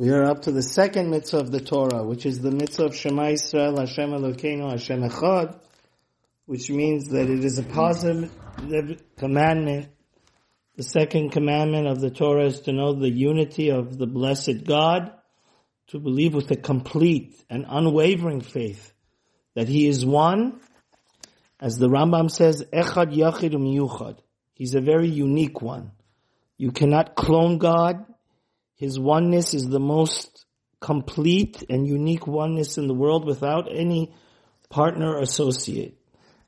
We 0.00 0.08
are 0.08 0.24
up 0.24 0.40
to 0.44 0.50
the 0.50 0.62
second 0.62 1.10
mitzvah 1.10 1.40
of 1.40 1.50
the 1.50 1.60
Torah, 1.60 2.02
which 2.02 2.24
is 2.24 2.40
the 2.40 2.50
mitzvah 2.50 2.86
of 2.86 2.96
Shema 2.96 3.24
Yisrael, 3.32 3.78
Hashem 3.78 4.08
Elokeinu, 4.08 4.70
Hashem 4.70 5.02
Echad, 5.02 5.60
which 6.46 6.70
means 6.70 7.08
that 7.08 7.28
it 7.28 7.44
is 7.44 7.58
a 7.58 7.62
positive 7.62 8.32
commandment. 9.18 9.88
The 10.76 10.84
second 10.84 11.32
commandment 11.32 11.86
of 11.86 12.00
the 12.00 12.08
Torah 12.08 12.46
is 12.46 12.60
to 12.60 12.72
know 12.72 12.94
the 12.94 13.10
unity 13.10 13.68
of 13.68 13.98
the 13.98 14.06
blessed 14.06 14.64
God, 14.64 15.12
to 15.88 15.98
believe 15.98 16.32
with 16.32 16.50
a 16.50 16.56
complete 16.56 17.38
and 17.50 17.66
unwavering 17.68 18.40
faith 18.40 18.94
that 19.54 19.68
He 19.68 19.86
is 19.86 20.06
one, 20.06 20.60
as 21.60 21.76
the 21.76 21.88
Rambam 21.88 22.30
says, 22.30 22.64
Echad 22.72 23.14
Yachid 23.14 23.52
Umiyuchad. 23.52 24.16
He's 24.54 24.74
a 24.74 24.80
very 24.80 25.10
unique 25.10 25.60
one. 25.60 25.90
You 26.56 26.72
cannot 26.72 27.16
clone 27.16 27.58
God. 27.58 28.06
His 28.80 28.98
oneness 28.98 29.52
is 29.52 29.68
the 29.68 29.78
most 29.78 30.46
complete 30.80 31.62
and 31.68 31.86
unique 31.86 32.26
oneness 32.26 32.78
in 32.78 32.86
the 32.86 32.94
world 32.94 33.26
without 33.26 33.68
any 33.70 34.14
partner 34.70 35.16
or 35.16 35.20
associate. 35.20 35.98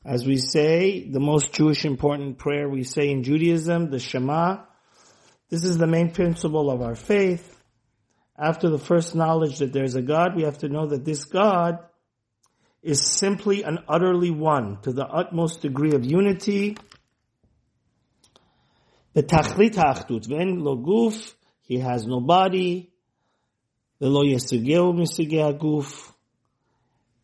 As 0.02 0.27
we 0.27 0.38
say, 0.38 1.07
the 1.07 1.21
most 1.21 1.52
Jewish 1.52 1.84
important 1.84 2.38
prayer 2.38 2.71
we 2.71 2.84
say 2.84 3.10
in 3.10 3.23
Judaism, 3.23 3.91
the 3.91 3.98
Shema. 3.98 4.62
This 5.51 5.62
is 5.62 5.77
the 5.77 5.87
main 5.87 6.10
principle 6.10 6.71
of 6.71 6.80
our 6.80 6.95
faith. 6.95 7.62
After 8.35 8.71
the 8.71 8.79
first 8.79 9.15
knowledge 9.15 9.59
that 9.59 9.74
there's 9.74 9.95
a 9.95 10.01
God, 10.01 10.35
we 10.35 10.45
have 10.45 10.57
to 10.60 10.71
know 10.71 10.87
that 10.87 11.05
this 11.05 11.27
God 11.27 11.80
is 12.83 13.05
simply 13.05 13.62
and 13.62 13.80
utterly 13.87 14.30
one 14.30 14.80
to 14.85 14.93
the 14.95 15.05
utmost 15.05 15.60
degree 15.60 15.93
of 15.93 16.07
unity. 16.07 16.79
The 19.12 19.23
tachlit 19.23 19.77
he 21.73 21.79
has 21.79 22.07
no 22.07 22.21
body, 22.21 22.93
velo 23.99 24.23
yesugeu 24.25 24.93
misugei 24.93 25.59
guf, 25.59 26.13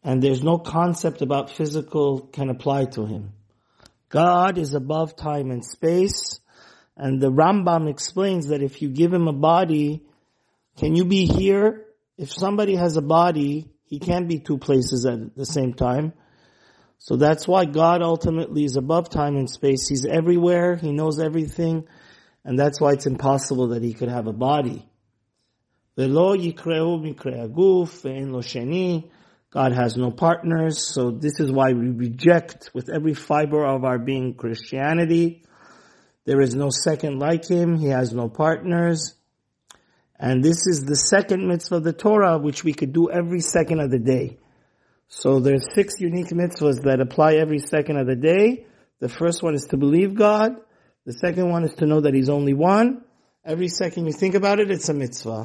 and 0.03 0.23
there's 0.23 0.43
no 0.43 0.57
concept 0.59 1.21
about 1.21 1.51
physical 1.51 2.21
can 2.21 2.49
apply 2.49 2.87
to 2.87 3.05
him. 3.05 3.35
God 4.09 4.57
is 4.57 4.73
above 4.73 5.17
time 5.17 5.51
and 5.51 5.63
space, 5.63 6.41
and 6.97 7.21
the 7.21 7.31
Rambam 7.31 7.91
explains 7.91 8.49
that 8.49 8.63
if 8.63 8.81
you 8.81 8.89
give 8.89 9.13
him 9.13 9.29
a 9.29 9.35
body, 9.35 10.03
can 10.79 10.97
you 10.97 11.05
be 11.05 11.27
here? 11.27 11.85
If 12.17 12.33
somebody 12.33 12.75
has 12.75 12.97
a 12.97 13.03
body, 13.03 13.69
he 13.85 13.99
can't 13.99 14.29
be 14.29 14.39
two 14.39 14.57
places 14.57 15.05
at 15.05 15.37
the 15.37 15.45
same 15.45 15.75
time. 15.75 16.15
So 16.97 17.17
that's 17.17 17.47
why 17.47 17.67
God 17.67 18.01
ultimately 18.01 18.65
is 18.65 18.77
above 18.77 19.11
time 19.11 19.37
and 19.37 19.51
space. 19.51 19.89
He's 19.89 20.07
everywhere. 20.07 20.77
He 20.77 20.91
knows 20.91 21.21
everything. 21.21 21.87
And 22.49 22.59
that's 22.59 22.81
why 22.81 22.93
it's 22.93 23.05
impossible 23.05 23.69
that 23.69 23.83
he 23.83 23.93
could 23.93 24.09
have 24.09 24.27
a 24.27 24.33
body. 24.33 24.89
God 29.51 29.73
has 29.75 29.99
no 29.99 30.11
partners, 30.11 30.79
so 30.79 31.11
this 31.11 31.41
is 31.41 31.53
why 31.53 31.75
we 31.75 31.91
reject 31.91 32.71
with 32.73 32.89
every 32.89 33.13
fiber 33.13 33.67
of 33.67 33.85
our 33.85 33.99
being 33.99 34.33
Christianity. 34.33 35.45
There 36.25 36.41
is 36.41 36.55
no 36.55 36.71
second 36.71 37.19
like 37.19 37.47
him, 37.47 37.77
he 37.77 37.89
has 37.89 38.15
no 38.15 38.31
partners. 38.31 39.15
And 40.19 40.43
this 40.43 40.67
is 40.67 40.87
the 40.87 40.97
second 40.97 41.47
mitzvah 41.47 41.77
of 41.77 41.85
the 41.85 41.93
Torah, 41.93 42.39
which 42.39 42.65
we 42.65 42.73
could 42.73 42.95
do 42.95 43.11
every 43.11 43.41
second 43.41 43.81
of 43.81 43.91
the 43.91 43.99
day. 43.99 44.39
So 45.09 45.41
there's 45.41 45.67
six 45.75 46.01
unique 46.01 46.31
mitzvahs 46.31 46.83
that 46.85 47.03
apply 47.03 47.35
every 47.35 47.59
second 47.59 47.99
of 47.99 48.07
the 48.07 48.17
day. 48.17 48.65
The 49.01 49.11
first 49.11 49.43
one 49.43 49.55
is 49.55 49.67
to 49.67 49.77
believe 49.77 50.15
God. 50.15 50.57
The 51.09 51.15
second 51.15 51.49
one 51.49 51.65
is 51.65 51.73
to 51.77 51.87
know 51.87 52.03
that 52.03 52.13
He's 52.13 52.29
only 52.29 52.53
one. 52.53 53.03
Every 53.43 53.69
second 53.69 54.05
you 54.05 54.13
think 54.13 54.35
about 54.35 54.61
it, 54.61 54.71
it's 54.71 54.91
a 54.91 54.93
mitzvah. 54.93 55.37